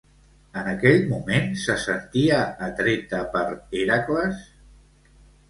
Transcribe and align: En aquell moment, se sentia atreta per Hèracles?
En 0.59 0.69
aquell 0.69 1.03
moment, 1.11 1.45
se 1.63 1.75
sentia 1.83 2.39
atreta 2.69 3.21
per 3.37 3.45
Hèracles? 3.51 4.43